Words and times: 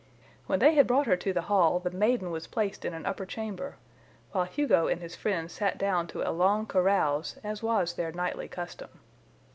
When 0.47 0.57
they 0.57 0.73
had 0.73 0.87
brought 0.87 1.05
her 1.05 1.15
to 1.17 1.31
the 1.31 1.43
Hall 1.43 1.79
the 1.79 1.91
maiden 1.91 2.31
was 2.31 2.47
placed 2.47 2.85
in 2.85 2.95
an 2.95 3.05
upper 3.05 3.23
chamber, 3.23 3.75
while 4.31 4.45
Hugo 4.45 4.87
and 4.87 4.99
his 4.99 5.15
friends 5.15 5.53
sat 5.53 5.77
down 5.77 6.07
to 6.07 6.27
a 6.27 6.33
long 6.33 6.65
carouse, 6.65 7.37
as 7.43 7.61
was 7.61 7.93
their 7.93 8.11
nightly 8.11 8.47
custom. 8.47 8.89